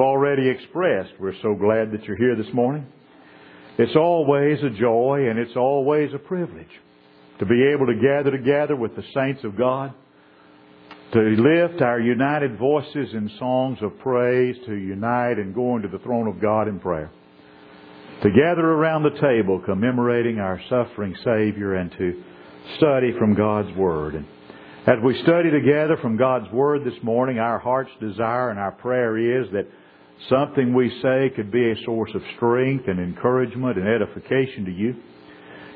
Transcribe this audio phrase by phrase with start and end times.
[0.00, 2.86] already expressed, we're so glad that you're here this morning.
[3.78, 6.66] It's always a joy and it's always a privilege
[7.38, 9.94] to be able to gather together with the saints of God,
[11.12, 16.00] to lift our united voices in songs of praise, to unite and go into the
[16.00, 17.10] throne of God in prayer,
[18.22, 22.22] to gather around the table commemorating our suffering Savior and to
[22.76, 24.16] study from God's Word.
[24.16, 24.26] And
[24.86, 29.16] as we study together from God's Word this morning, our heart's desire and our prayer
[29.16, 29.66] is that
[30.28, 34.96] something we say could be a source of strength and encouragement and edification to you.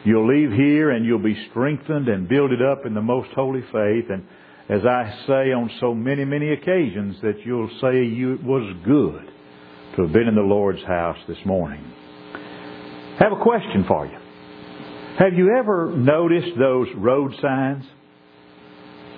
[0.05, 4.11] You'll leave here and you'll be strengthened and builded up in the most holy faith.
[4.11, 4.25] And
[4.69, 9.30] as I say on so many, many occasions, that you'll say you, it was good
[9.97, 11.85] to have been in the Lord's house this morning.
[13.19, 14.19] Have a question for you.
[15.19, 17.85] Have you ever noticed those road signs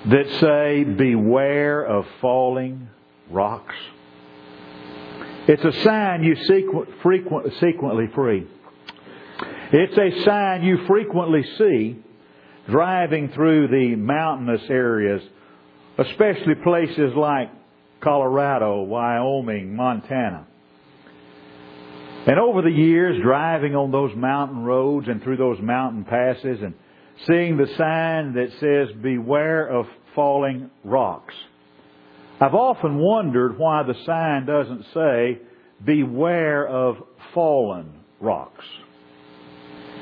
[0.06, 2.89] that say, beware of falling
[3.31, 3.75] rocks?
[5.47, 6.37] It's a sign you
[7.03, 8.47] frequent, frequently free.
[9.73, 11.98] It's a sign you frequently see
[12.70, 15.22] driving through the mountainous areas,
[15.98, 17.50] especially places like
[18.00, 20.47] Colorado, Wyoming, Montana.
[22.27, 26.72] And over the years, driving on those mountain roads and through those mountain passes and
[27.27, 31.34] seeing the sign that says, Beware of falling rocks.
[32.45, 35.39] I've often wondered why the sign doesn't say,
[35.83, 38.67] Beware of fallen rocks.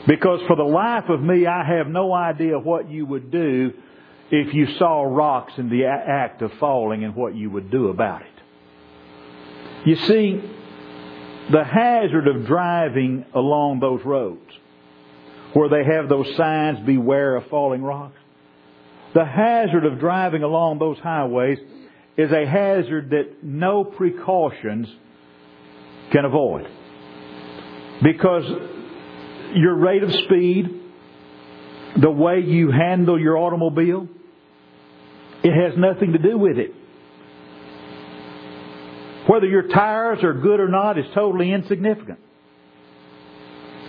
[0.09, 3.75] Because for the life of me, I have no idea what you would do
[4.33, 8.23] if you saw rocks in the act of falling and what you would do about
[8.23, 9.87] it.
[9.87, 10.41] You see,
[11.53, 14.51] the hazard of driving along those roads
[15.53, 18.19] where they have those signs, beware of falling rocks.
[19.15, 21.59] The hazard of driving along those highways
[22.17, 24.87] is a hazard that no precautions
[26.13, 26.67] can avoid.
[28.03, 28.45] Because
[29.55, 30.67] your rate of speed,
[32.01, 34.09] the way you handle your automobile,
[35.43, 36.73] it has nothing to do with it.
[39.29, 42.19] Whether your tires are good or not is totally insignificant.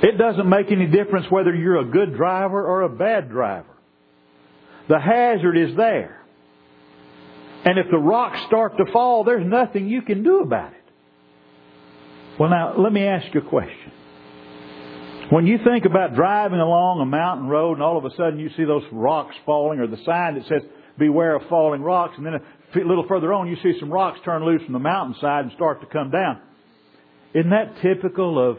[0.02, 3.66] It doesn't make any difference whether you're a good driver or a bad driver.
[4.90, 6.22] The hazard is there.
[7.66, 10.84] And if the rocks start to fall, there's nothing you can do about it.
[12.40, 13.91] Well, now, let me ask you a question.
[15.29, 18.50] When you think about driving along a mountain road and all of a sudden you
[18.57, 20.62] see those rocks falling or the sign that says,
[20.97, 24.46] beware of falling rocks, and then a little further on you see some rocks turn
[24.46, 26.41] loose from the mountainside and start to come down.
[27.34, 28.57] Isn't that typical of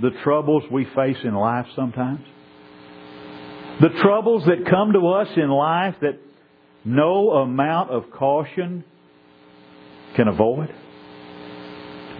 [0.00, 2.24] the troubles we face in life sometimes?
[3.80, 6.18] The troubles that come to us in life that
[6.84, 8.84] no amount of caution
[10.16, 10.72] can avoid.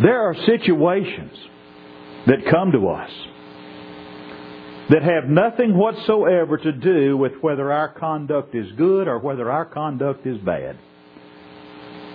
[0.01, 1.37] There are situations
[2.27, 3.11] that come to us
[4.91, 9.65] that have nothing whatsoever to do with whether our conduct is good or whether our
[9.65, 10.79] conduct is bad.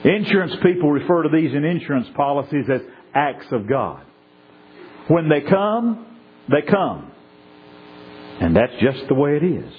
[0.04, 2.82] Insurance people refer to these in insurance policies as
[3.14, 4.06] acts of God.
[5.08, 6.06] When they come,
[6.50, 7.12] they come.
[8.40, 9.74] And that's just the way it is.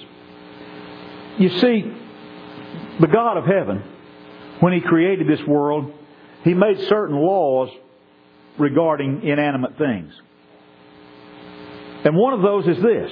[1.37, 1.93] You see,
[2.99, 3.83] the God of heaven,
[4.59, 5.91] when He created this world,
[6.43, 7.69] He made certain laws
[8.57, 10.13] regarding inanimate things.
[12.05, 13.11] And one of those is this.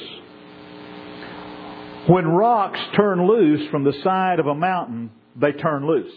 [2.08, 6.14] When rocks turn loose from the side of a mountain, they turn loose.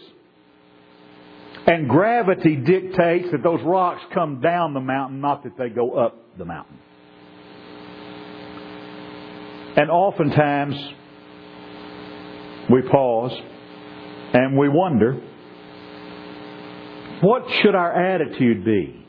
[1.67, 6.17] And gravity dictates that those rocks come down the mountain, not that they go up
[6.37, 6.79] the mountain.
[9.75, 10.75] And oftentimes,
[12.69, 13.31] we pause
[14.33, 15.13] and we wonder,
[17.21, 19.05] what should our attitude be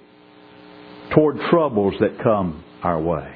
[1.14, 3.34] toward troubles that come our way?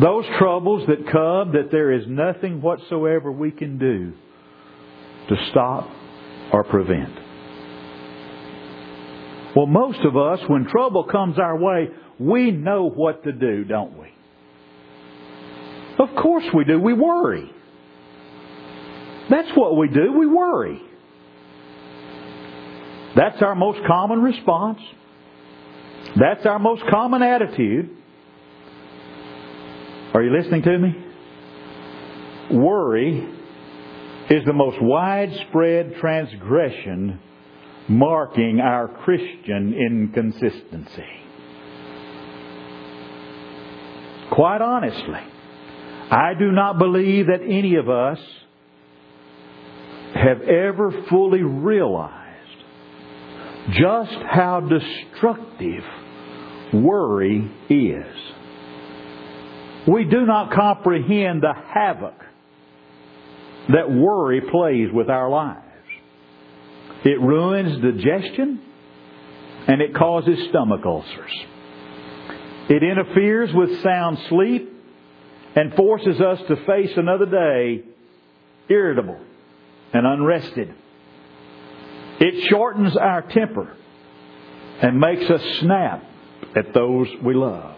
[0.00, 4.12] Those troubles that come that there is nothing whatsoever we can do
[5.28, 5.88] to stop
[6.52, 7.12] or prevent.
[9.56, 11.88] Well, most of us, when trouble comes our way,
[12.20, 14.06] we know what to do, don't we?
[15.98, 16.78] Of course we do.
[16.78, 17.50] We worry.
[19.30, 20.12] That's what we do.
[20.12, 20.82] We worry.
[23.16, 24.78] That's our most common response.
[26.18, 27.90] That's our most common attitude.
[30.14, 31.06] Are you listening to me?
[32.52, 33.36] Worry
[34.30, 37.20] is the most widespread transgression
[37.88, 41.04] marking our Christian inconsistency.
[44.32, 45.20] Quite honestly,
[46.10, 48.18] I do not believe that any of us
[50.22, 52.20] have ever fully realized
[53.72, 55.84] just how destructive
[56.72, 58.16] worry is.
[59.88, 62.14] We do not comprehend the havoc
[63.72, 65.64] that worry plays with our lives.
[67.04, 68.60] It ruins digestion
[69.68, 71.32] and it causes stomach ulcers.
[72.68, 74.70] It interferes with sound sleep
[75.56, 77.84] and forces us to face another day
[78.68, 79.18] irritable
[79.92, 80.74] and unrested.
[82.20, 83.76] It shortens our temper
[84.82, 86.04] and makes us snap
[86.56, 87.76] at those we love.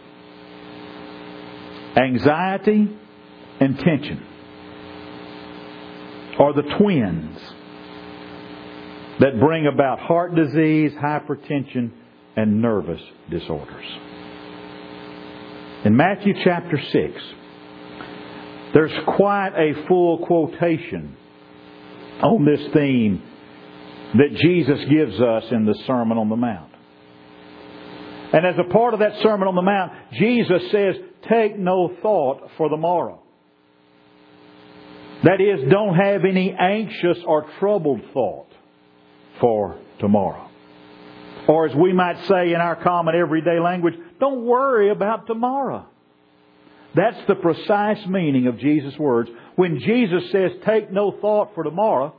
[1.97, 2.97] Anxiety
[3.61, 4.27] and tension
[6.39, 7.39] are the twins
[9.21, 11.93] that bring about heart disease, hypertension,
[12.37, 13.01] and nervous
[13.31, 13.85] disorders.
[15.85, 17.23] In Matthew chapter 6,
[18.73, 21.17] there's quite a full quotation
[22.23, 23.23] on this theme
[24.15, 26.71] that Jesus gives us in the Sermon on the Mount.
[28.33, 30.97] And as a part of that Sermon on the Mount, Jesus says,
[31.29, 33.23] Take no thought for the morrow.
[35.25, 38.49] That is, don't have any anxious or troubled thought
[39.41, 40.49] for tomorrow.
[41.47, 45.87] Or as we might say in our common everyday language, don't worry about tomorrow.
[46.95, 49.31] That's the precise meaning of Jesus' words.
[49.57, 52.15] When Jesus says, take no thought for tomorrow,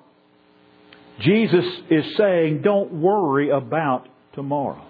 [1.20, 4.84] Jesus is saying, don't worry about tomorrow.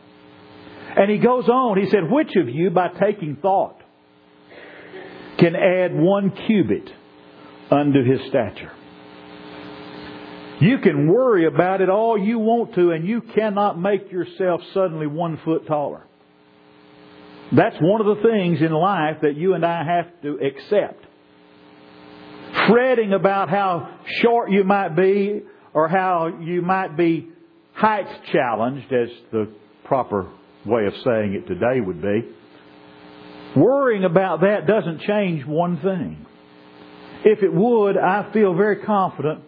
[0.95, 3.77] And he goes on, he said, which of you, by taking thought,
[5.38, 6.89] can add one cubit
[7.69, 8.71] unto his stature?
[10.62, 15.07] You can worry about it all you want to, and you cannot make yourself suddenly
[15.07, 16.06] one foot taller.
[17.51, 21.05] That's one of the things in life that you and I have to accept.
[22.67, 25.41] Fretting about how short you might be
[25.73, 27.29] or how you might be
[27.73, 29.51] height challenged, as the
[29.85, 30.29] proper
[30.65, 32.21] way of saying it today would be.
[33.55, 36.25] Worrying about that doesn't change one thing.
[37.25, 39.43] If it would, I feel very confident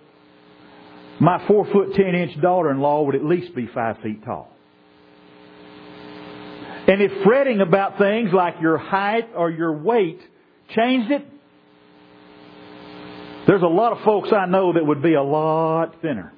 [1.19, 4.55] my four foot ten inch daughter in law would at least be five feet tall.
[6.88, 10.20] And if fretting about things like your height or your weight
[10.70, 11.26] changed it,
[13.48, 16.32] there's a lot of folks I know that would be a lot thinner.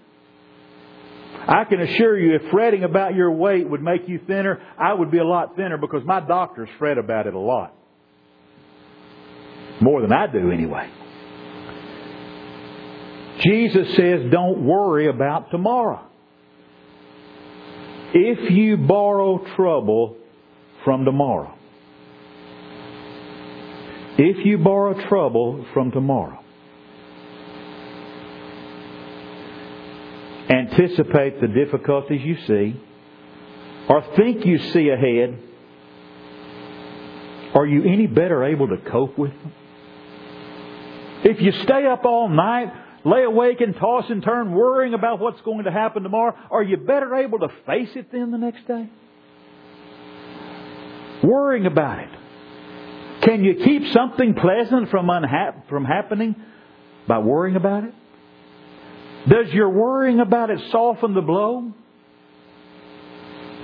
[1.47, 5.11] I can assure you, if fretting about your weight would make you thinner, I would
[5.11, 7.73] be a lot thinner because my doctors fret about it a lot.
[9.79, 10.89] More than I do, anyway.
[13.39, 16.05] Jesus says, don't worry about tomorrow.
[18.13, 20.17] If you borrow trouble
[20.83, 21.53] from tomorrow,
[24.17, 26.39] if you borrow trouble from tomorrow,
[30.49, 32.81] anticipate the difficulties you see,
[33.89, 35.37] or think you see ahead,
[37.53, 39.53] are you any better able to cope with them?
[41.23, 42.71] If you stay up all night,
[43.03, 46.77] lay awake and toss and turn worrying about what's going to happen tomorrow, are you
[46.77, 48.89] better able to face it then the next day?
[51.27, 52.09] Worrying about it.
[53.23, 56.35] Can you keep something pleasant from, unha- from happening
[57.05, 57.93] by worrying about it?
[59.27, 61.73] Does your worrying about it soften the blow?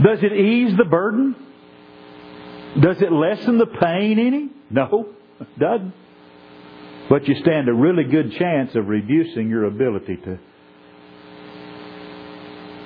[0.04, 1.36] Does it ease the burden?
[2.82, 4.50] Does it lessen the pain any?
[4.70, 5.93] No, it doesn't.
[7.10, 10.39] But you stand a really good chance of reducing your ability to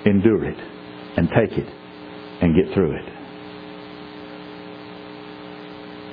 [0.06, 0.58] endure it
[1.18, 1.68] and take it
[2.42, 3.17] and get through it.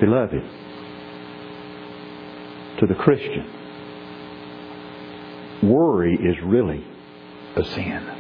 [0.00, 0.42] Beloved,
[2.80, 3.46] to the Christian,
[5.62, 6.84] worry is really
[7.56, 8.10] a sin.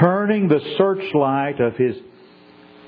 [0.00, 1.96] Turning the searchlight of his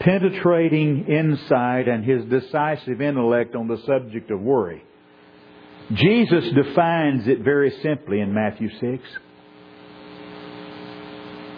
[0.01, 4.83] penetrating insight and his decisive intellect on the subject of worry.
[5.93, 9.05] Jesus defines it very simply in Matthew 6.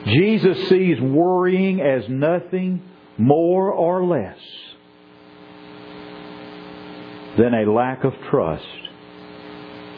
[0.06, 2.82] Jesus sees worrying as nothing
[3.16, 4.38] more or less
[7.38, 8.64] than a lack of trust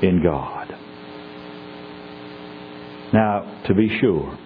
[0.02, 0.74] in God.
[3.12, 4.38] Now, to be sure,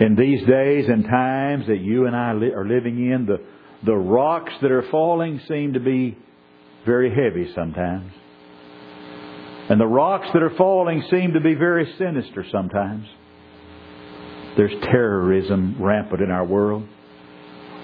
[0.00, 3.38] in these days and times that you and I are living in, the,
[3.84, 6.18] the rocks that are falling seem to be
[6.84, 8.10] very heavy sometimes.
[9.68, 13.06] And the rocks that are falling seem to be very sinister sometimes.
[14.56, 16.86] There's terrorism rampant in our world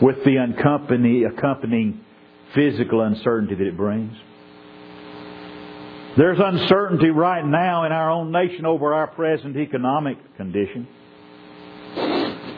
[0.03, 2.05] with the accompanying
[2.55, 4.17] physical uncertainty that it brings.
[6.17, 10.89] There's uncertainty right now in our own nation over our present economic condition.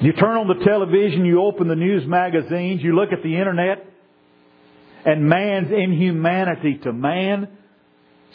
[0.01, 3.87] You turn on the television, you open the news magazines, you look at the internet,
[5.05, 7.49] and man's inhumanity to man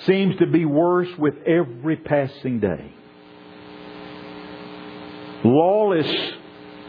[0.06, 2.94] seems to be worse with every passing day.
[5.44, 6.37] Lawless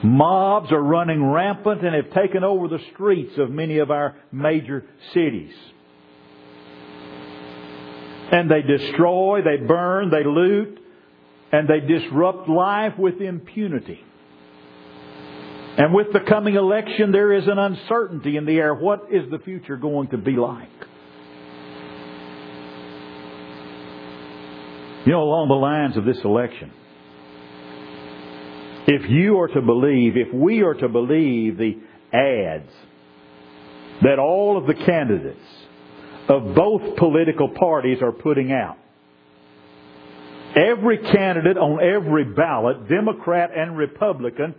[0.03, 4.85] mobs are running rampant and have taken over the streets of many of our major
[5.13, 5.55] cities.
[8.31, 10.81] And they destroy, they burn, they loot,
[11.51, 14.01] and they disrupt life with impunity.
[15.79, 18.75] And with the coming election, there is an uncertainty in the air.
[18.75, 20.69] What is the future going to be like?
[25.07, 26.73] You know, along the lines of this election,
[28.91, 31.79] if you are to believe, if we are to believe the
[32.11, 32.73] ads
[34.03, 35.45] that all of the candidates
[36.27, 38.79] of both political parties are putting out,
[40.57, 44.55] every candidate on every ballot, Democrat and Republican,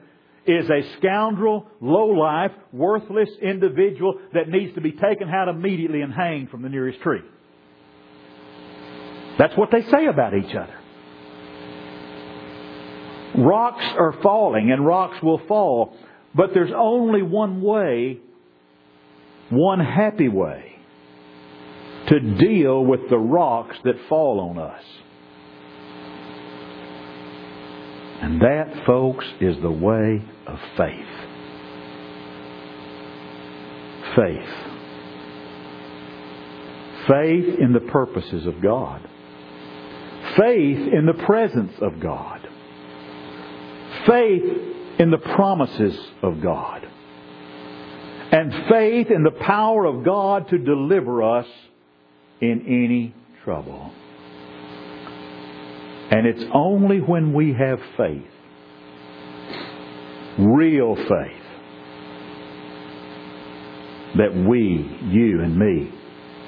[0.45, 6.51] is a scoundrel, low-life, worthless individual that needs to be taken out immediately and hanged
[6.51, 7.21] from the nearest tree.
[9.39, 10.78] That's what they say about each other.
[13.39, 15.95] Rocks are falling and rocks will fall,
[16.35, 18.19] but there's only one way,
[19.49, 20.75] one happy way
[22.07, 24.83] to deal with the rocks that fall on us.
[28.21, 31.05] And that, folks, is the way of faith.
[34.15, 34.49] Faith.
[37.07, 39.01] Faith in the purposes of God.
[40.37, 42.38] Faith in the presence of God.
[44.09, 44.43] Faith
[44.99, 46.85] in the promises of God.
[48.31, 51.47] And faith in the power of God to deliver us
[52.41, 53.13] in any
[53.43, 53.91] trouble.
[56.11, 58.23] And it's only when we have faith,
[60.39, 61.43] real faith,
[64.17, 65.91] that we, you and me,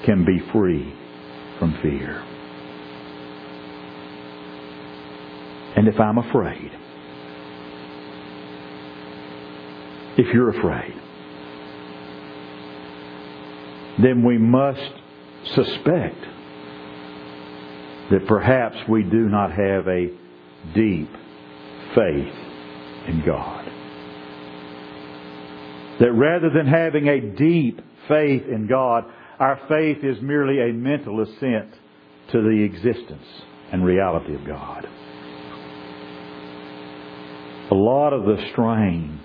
[0.06, 0.94] can be free
[1.60, 2.24] from fear.
[5.76, 6.72] And if I'm afraid,
[10.18, 10.94] if you're afraid,
[14.02, 14.94] then we must
[15.56, 16.22] suspect
[18.12, 20.08] that perhaps we do not have a
[20.76, 21.10] deep
[21.96, 22.34] faith
[23.08, 23.66] in God.
[26.00, 29.06] That rather than having a deep faith in God,
[29.40, 31.74] our faith is merely a mental assent
[32.32, 33.26] to the existence
[33.72, 34.88] and reality of God.
[37.72, 39.21] A lot of the strain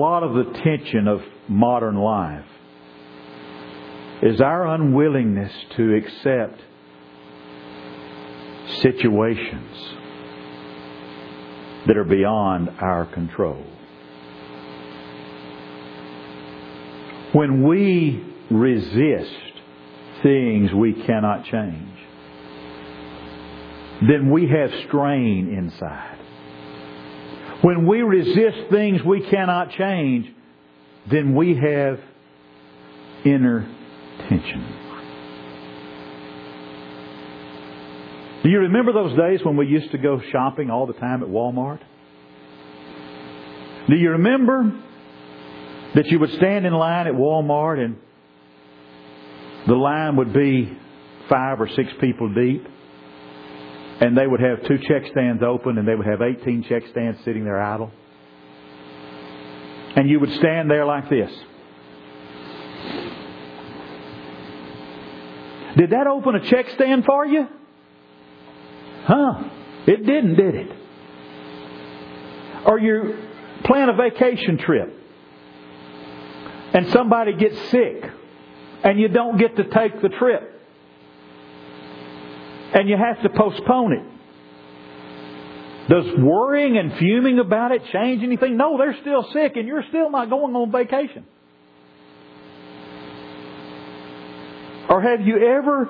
[0.00, 2.46] lot of the tension of modern life
[4.22, 6.60] is our unwillingness to accept
[8.80, 9.76] situations
[11.86, 13.64] that are beyond our control.
[17.32, 19.34] When we resist
[20.22, 21.98] things we cannot change,
[24.08, 26.19] then we have strain inside.
[27.62, 30.26] When we resist things we cannot change,
[31.10, 32.00] then we have
[33.24, 33.68] inner
[34.28, 34.76] tension.
[38.42, 41.28] Do you remember those days when we used to go shopping all the time at
[41.28, 41.80] Walmart?
[43.88, 44.72] Do you remember
[45.94, 47.96] that you would stand in line at Walmart and
[49.66, 50.76] the line would be
[51.28, 52.66] five or six people deep?
[54.00, 57.22] And they would have two check stands open and they would have 18 check stands
[57.24, 57.90] sitting there idle.
[59.94, 61.30] And you would stand there like this.
[65.76, 67.46] Did that open a check stand for you?
[69.04, 69.44] Huh?
[69.86, 70.72] It didn't, did it?
[72.66, 73.16] Or you
[73.64, 74.96] plan a vacation trip
[76.72, 78.10] and somebody gets sick
[78.82, 80.59] and you don't get to take the trip
[82.74, 84.02] and you have to postpone it.
[85.88, 88.56] Does worrying and fuming about it change anything?
[88.56, 91.26] No, they're still sick and you're still not going on vacation.
[94.88, 95.88] Or have you ever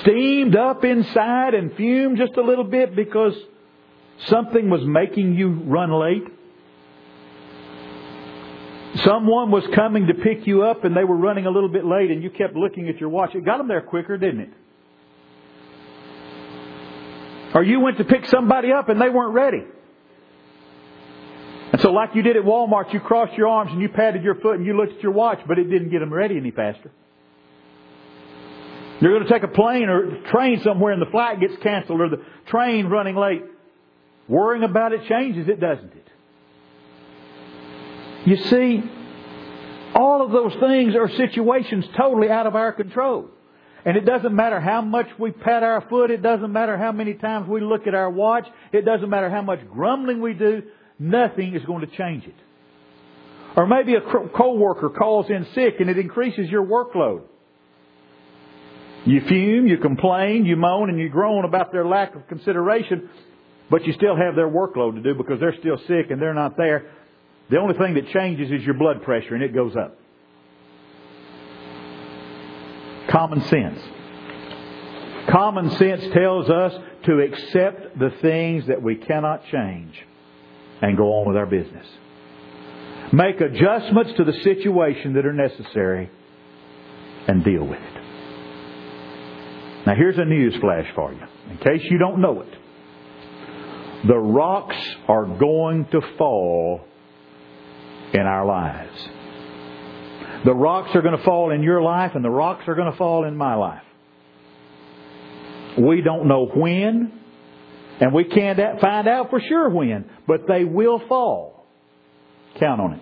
[0.00, 3.34] steamed up inside and fumed just a little bit because
[4.26, 6.24] something was making you run late?
[9.04, 12.10] Someone was coming to pick you up and they were running a little bit late
[12.10, 13.34] and you kept looking at your watch.
[13.34, 14.50] It got them there quicker, didn't it?
[17.54, 19.64] Or you went to pick somebody up and they weren't ready.
[21.72, 24.34] And so like you did at Walmart, you crossed your arms and you patted your
[24.36, 26.90] foot and you looked at your watch, but it didn't get them ready any faster.
[29.00, 32.08] You're going to take a plane or train somewhere and the flight gets canceled or
[32.08, 33.42] the train running late.
[34.28, 36.08] Worrying about it changes it, doesn't it?
[38.24, 38.82] You see,
[39.94, 43.28] all of those things are situations totally out of our control.
[43.84, 47.14] And it doesn't matter how much we pat our foot, it doesn't matter how many
[47.14, 50.62] times we look at our watch, it doesn't matter how much grumbling we do,
[50.98, 52.34] nothing is going to change it.
[53.56, 57.22] Or maybe a co-worker calls in sick and it increases your workload.
[59.04, 63.10] You fume, you complain, you moan, and you groan about their lack of consideration,
[63.68, 66.56] but you still have their workload to do because they're still sick and they're not
[66.56, 66.92] there.
[67.50, 69.98] The only thing that changes is your blood pressure and it goes up.
[73.22, 73.78] Common sense.
[75.30, 76.74] Common sense tells us
[77.04, 79.94] to accept the things that we cannot change
[80.80, 81.86] and go on with our business.
[83.12, 86.10] Make adjustments to the situation that are necessary
[87.28, 88.02] and deal with it.
[89.86, 92.52] Now here's a news flash for you, in case you don't know it.
[94.08, 96.80] The rocks are going to fall
[98.14, 99.08] in our lives.
[100.44, 102.98] The rocks are going to fall in your life and the rocks are going to
[102.98, 103.82] fall in my life.
[105.78, 107.12] We don't know when,
[108.00, 111.66] and we can't find out for sure when, but they will fall.
[112.58, 113.00] Count on it.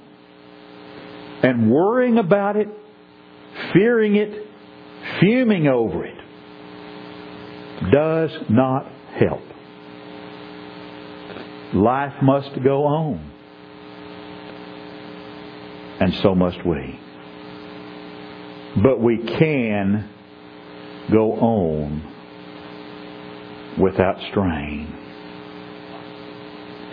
[1.42, 2.68] And worrying about it,
[3.72, 4.46] fearing it,
[5.18, 6.18] fuming over it,
[7.90, 8.86] does not
[9.18, 9.42] help.
[11.72, 13.30] Life must go on.
[16.00, 16.98] And so must we.
[18.76, 20.08] But we can
[21.10, 22.02] go on
[23.80, 24.86] without strain.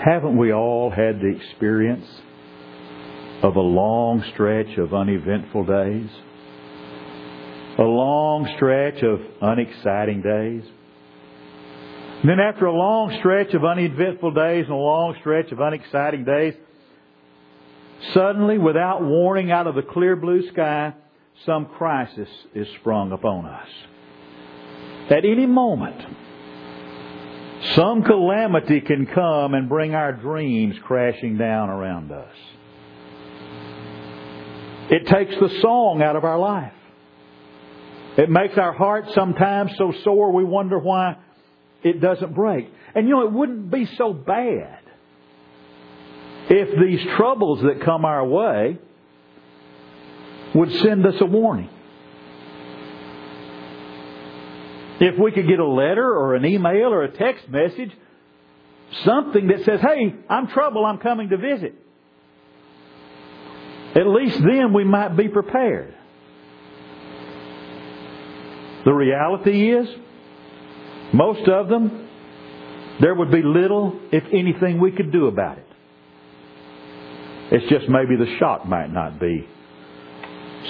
[0.04, 2.08] Haven't we all had the experience
[3.44, 6.10] of a long stretch of uneventful days?
[7.78, 10.64] A long stretch of unexciting days?
[12.22, 16.26] And then after a long stretch of uneventful days and a long stretch of unexciting
[16.26, 16.56] days,
[18.16, 20.94] suddenly, without warning, out of the clear blue sky,
[21.46, 23.68] some crisis is sprung upon us.
[25.10, 26.02] At any moment,
[27.76, 32.34] some calamity can come and bring our dreams crashing down around us.
[34.90, 36.74] It takes the song out of our life.
[38.18, 41.18] It makes our heart sometimes so sore we wonder why
[41.84, 42.70] it doesn't break.
[42.96, 44.80] And you know, it wouldn't be so bad
[46.50, 48.80] if these troubles that come our way
[50.56, 51.70] would send us a warning.
[55.00, 57.92] If we could get a letter or an email or a text message,
[59.06, 61.76] something that says, hey, I'm trouble, I'm coming to visit.
[63.96, 65.94] At least then we might be prepared.
[68.86, 69.88] The reality is,
[71.14, 72.08] most of them,
[73.00, 75.68] there would be little, if anything, we could do about it.
[77.52, 79.48] It's just maybe the shock might not be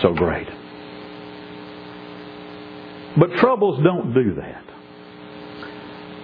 [0.02, 0.48] so great.
[3.20, 4.64] But troubles don't do that.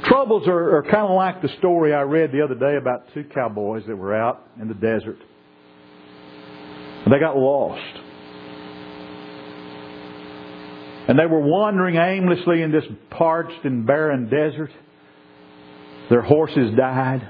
[0.06, 3.24] Troubles are, are kind of like the story I read the other day about two
[3.24, 5.18] cowboys that were out in the desert.
[7.06, 8.00] And they got lost.
[11.08, 14.72] And they were wandering aimlessly in this parched and barren desert.
[16.10, 17.28] Their horses died.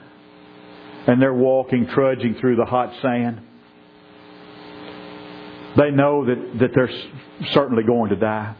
[1.07, 3.41] And they're walking, trudging through the hot sand.
[5.77, 6.91] They know that, that they're
[7.51, 8.55] certainly going to die.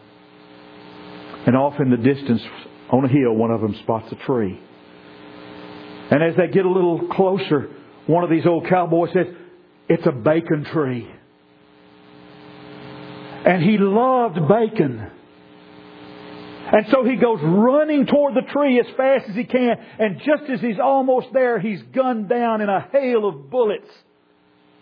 [1.46, 2.42] And off in the distance,
[2.90, 4.60] on a hill, one of them spots a tree.
[6.10, 7.70] And as they get a little closer,
[8.08, 9.28] one of these old cowboys says,
[9.90, 11.10] It's a bacon tree.
[13.46, 15.12] And he loved bacon.
[16.72, 19.76] And so he goes running toward the tree as fast as he can.
[20.00, 23.90] And just as he's almost there, he's gunned down in a hail of bullets.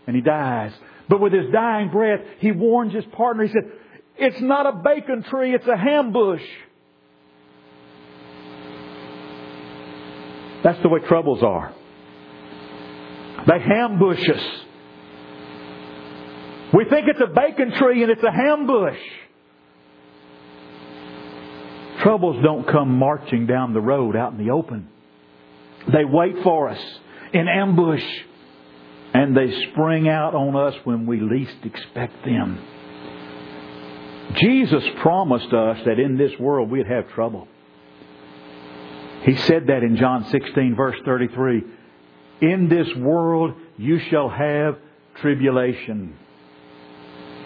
[0.08, 0.72] And he dies.
[1.12, 3.44] But with his dying breath, he warns his partner.
[3.44, 3.70] He said,
[4.18, 6.42] It's not a bacon tree, it's a ham bush.
[10.64, 11.76] That's the way troubles are.
[13.46, 14.44] They ambush us.
[16.74, 19.00] We think it's a bacon tree and it's a ham bush.
[22.04, 24.88] Troubles don't come marching down the road out in the open.
[25.92, 26.80] They wait for us
[27.34, 28.04] in ambush
[29.14, 32.60] and they spring out on us when we least expect them.
[34.36, 37.48] Jesus promised us that in this world we'd have trouble.
[39.24, 41.64] He said that in John 16 verse 33.
[42.42, 44.78] In this world you shall have
[45.16, 46.16] tribulation.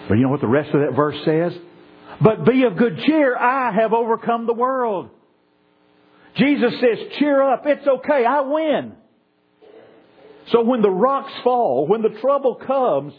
[0.08, 1.54] But you know what the rest of that verse says?
[2.22, 5.10] But be of good cheer, I have overcome the world.
[6.36, 8.94] Jesus says, cheer up, it's okay, I win.
[10.52, 13.14] So when the rocks fall, when the trouble comes,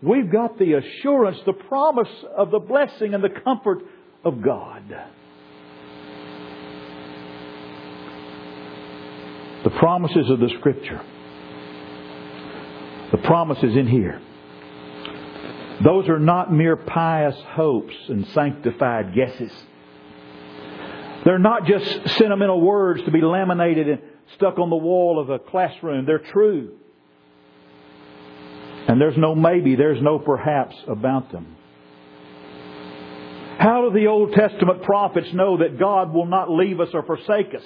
[0.00, 3.82] we've got the assurance, the promise of the blessing and the comfort
[4.24, 4.82] of God.
[9.64, 11.00] The promises of the Scripture.
[13.10, 14.20] The promises in here.
[15.82, 19.52] Those are not mere pious hopes and sanctified guesses.
[21.24, 24.00] They're not just sentimental words to be laminated and
[24.34, 26.06] stuck on the wall of a classroom.
[26.06, 26.76] They're true.
[28.88, 31.56] And there's no maybe, there's no perhaps about them.
[33.58, 37.54] How do the Old Testament prophets know that God will not leave us or forsake
[37.54, 37.64] us?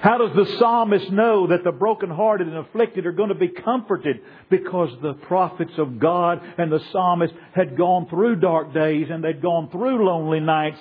[0.00, 4.20] How does the psalmist know that the brokenhearted and afflicted are going to be comforted?
[4.50, 9.40] Because the prophets of God and the psalmist had gone through dark days and they'd
[9.40, 10.78] gone through lonely nights.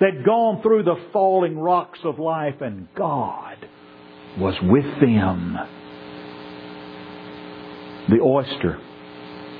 [0.00, 3.56] They'd gone through the falling rocks of life and God
[4.38, 5.56] was with them.
[8.08, 8.80] The oyster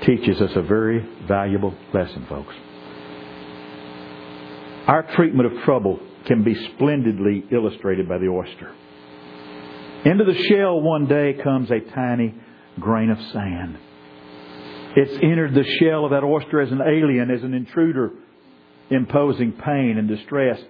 [0.05, 2.55] teaches us a very valuable lesson, folks.
[4.87, 8.75] Our treatment of trouble can be splendidly illustrated by the oyster.
[10.05, 12.35] Into the shell one day comes a tiny
[12.79, 13.79] grain of sand.
[14.97, 18.13] It's entered the shell of that oyster as an alien, as an intruder,
[18.91, 20.61] imposing pain and distress.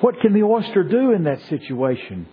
[0.00, 2.26] What can the oyster do in that situation?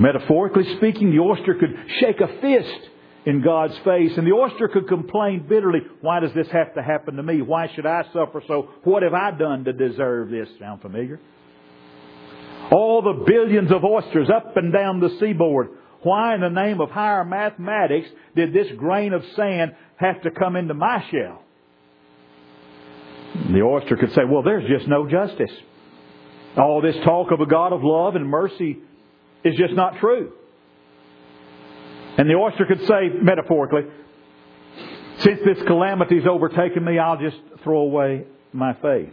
[0.00, 2.88] Metaphorically speaking, the oyster could shake a fist
[3.26, 4.12] in God's face.
[4.16, 7.42] And the oyster could complain bitterly, why does this have to happen to me?
[7.42, 8.70] Why should I suffer so?
[8.84, 10.48] What have I done to deserve this?
[10.58, 11.20] Sound familiar?
[12.70, 15.70] All the billions of oysters up and down the seaboard.
[16.02, 20.54] Why in the name of higher mathematics did this grain of sand have to come
[20.54, 21.42] into my shell?
[23.50, 25.50] The oyster could say, well, there's just no justice.
[26.56, 28.78] All this talk of a God of love and mercy
[29.44, 30.32] is just not true.
[32.16, 33.82] And the oyster could say, metaphorically,
[35.18, 39.12] since this calamity's overtaken me, I'll just throw away my faith.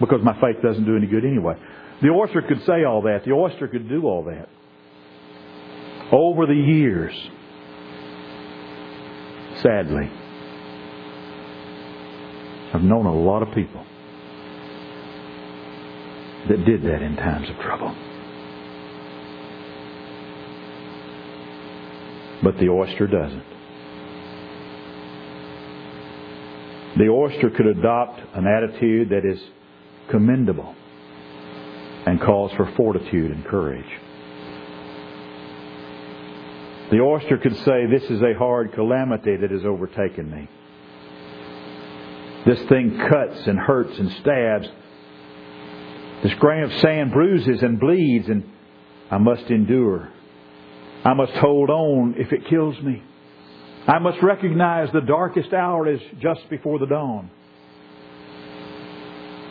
[0.00, 1.54] Because my faith doesn't do any good anyway.
[2.02, 3.24] The oyster could say all that.
[3.24, 4.48] The oyster could do all that.
[6.12, 7.14] Over the years,
[9.62, 10.10] sadly,
[12.74, 13.84] I've known a lot of people
[16.48, 17.94] that did that in times of trouble.
[22.46, 23.42] But the oyster doesn't.
[26.96, 29.42] The oyster could adopt an attitude that is
[30.10, 30.72] commendable
[32.06, 33.90] and calls for fortitude and courage.
[36.92, 40.48] The oyster could say, This is a hard calamity that has overtaken me.
[42.46, 44.68] This thing cuts and hurts and stabs.
[46.22, 48.48] This grain of sand bruises and bleeds, and
[49.10, 50.12] I must endure.
[51.06, 53.00] I must hold on if it kills me.
[53.86, 57.30] I must recognize the darkest hour is just before the dawn.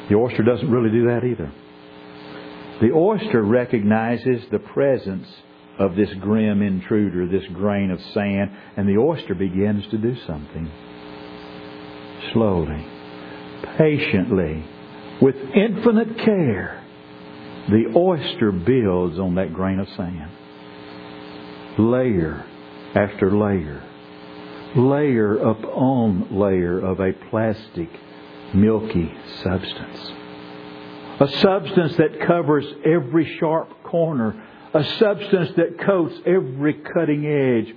[0.10, 1.50] The oyster doesn't really do that either.
[2.82, 5.28] The oyster recognizes the presence
[5.80, 10.70] of this grim intruder, this grain of sand, and the oyster begins to do something.
[12.34, 12.86] Slowly,
[13.78, 14.66] patiently,
[15.22, 16.84] with infinite care,
[17.70, 20.32] the oyster builds on that grain of sand
[21.78, 22.46] layer
[22.96, 23.84] after layer,
[24.76, 27.90] layer upon layer of a plastic,
[28.54, 30.12] milky substance.
[31.20, 37.74] A substance that covers every sharp corner, a substance that coats every cutting edge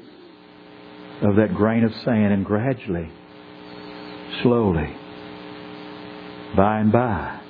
[1.22, 3.10] of that grain of sand, and gradually,
[4.42, 4.94] slowly,
[6.56, 7.40] by and by,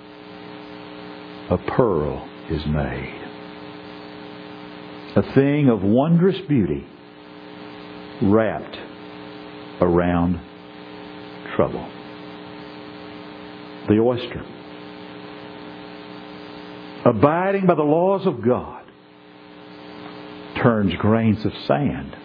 [1.51, 3.28] a pearl is made
[5.19, 6.87] a thing of wondrous beauty
[8.23, 8.79] wrapped
[9.81, 10.41] around
[11.57, 11.85] trouble.
[13.89, 14.45] The oyster.
[17.05, 18.85] Abiding by the laws of God
[20.63, 22.17] turns grains of sand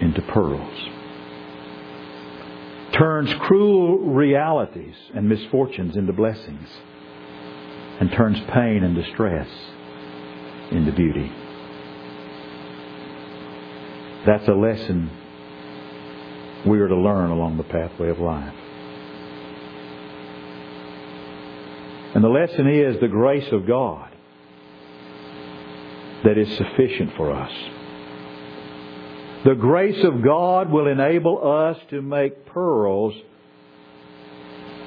[0.00, 0.88] into pearls.
[2.94, 6.68] Turns cruel realities and misfortunes into blessings.
[8.00, 9.48] And turns pain and distress
[10.70, 11.32] into beauty.
[14.26, 15.10] That's a lesson
[16.66, 18.54] we are to learn along the pathway of life.
[22.14, 24.10] And the lesson is the grace of God
[26.24, 27.52] that is sufficient for us.
[29.44, 33.14] The grace of God will enable us to make pearls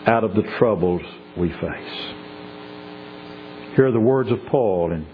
[0.06, 1.02] out of the troubles
[1.36, 2.14] we face.
[3.76, 5.08] Here are the words of Paul in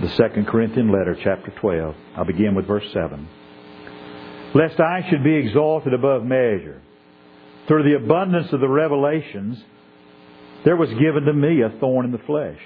[0.00, 1.94] the Second Corinthian letter, chapter 12.
[2.16, 3.28] I'll begin with verse 7.
[4.54, 6.82] Lest I should be exalted above measure,
[7.68, 9.62] through the abundance of the revelations,
[10.64, 12.58] there was given to me a thorn in the flesh,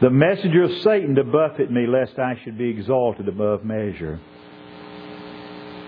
[0.00, 4.20] the messenger of Satan to buffet me, lest I should be exalted above measure.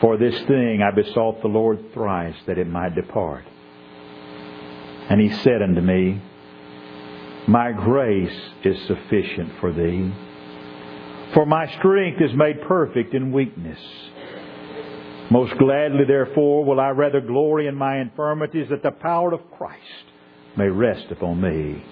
[0.00, 3.44] For this thing I besought the Lord thrice that it might depart.
[5.08, 6.22] And he said unto me,
[7.48, 10.12] My grace is sufficient for thee,
[11.34, 13.78] for my strength is made perfect in weakness.
[15.30, 19.80] Most gladly, therefore, will I rather glory in my infirmities that the power of Christ
[20.56, 21.82] may rest upon me.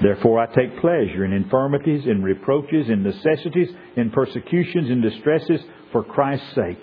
[0.00, 5.60] Therefore, I take pleasure in infirmities, in reproaches, in necessities, in persecutions, in distresses,
[5.92, 6.80] for Christ's sake.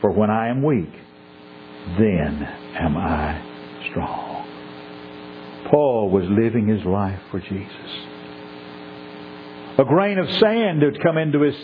[0.00, 0.92] For when I am weak,
[1.98, 2.42] then
[2.78, 5.68] am I strong.
[5.70, 8.17] Paul was living his life for Jesus.
[9.78, 11.54] A grain of sand had come into his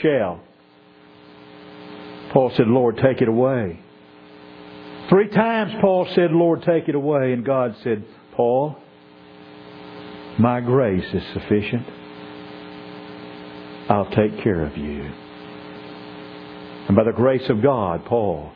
[0.00, 0.40] shell.
[2.32, 3.80] Paul said, Lord, take it away.
[5.08, 7.32] Three times Paul said, Lord, take it away.
[7.32, 8.04] And God said,
[8.36, 8.76] Paul,
[10.38, 11.84] my grace is sufficient.
[13.90, 15.02] I'll take care of you.
[16.86, 18.52] And by the grace of God, Paul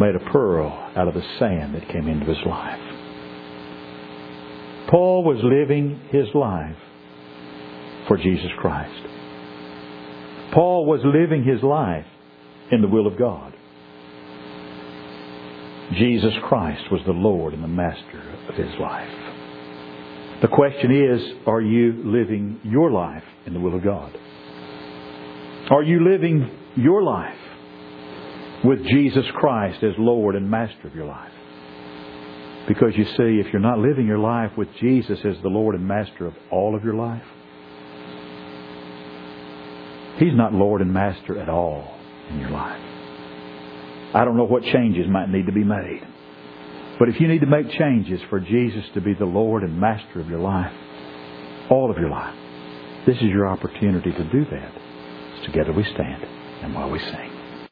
[0.00, 2.80] made a pearl out of the sand that came into his life.
[4.90, 6.76] Paul was living his life
[8.08, 9.02] for Jesus Christ.
[10.52, 12.06] Paul was living his life
[12.70, 13.52] in the will of God.
[15.92, 19.08] Jesus Christ was the Lord and the Master of his life.
[20.42, 24.16] The question is, are you living your life in the will of God?
[25.70, 27.38] Are you living your life
[28.64, 31.32] with Jesus Christ as Lord and Master of your life?
[32.68, 35.86] Because you see, if you're not living your life with Jesus as the Lord and
[35.86, 37.22] Master of all of your life,
[40.18, 41.94] He's not Lord and Master at all
[42.30, 42.80] in your life.
[44.14, 46.06] I don't know what changes might need to be made.
[46.98, 50.20] But if you need to make changes for Jesus to be the Lord and Master
[50.20, 50.72] of your life,
[51.70, 52.34] all of your life,
[53.06, 54.72] this is your opportunity to do that.
[55.44, 56.24] Together we stand
[56.62, 57.35] and while we sing.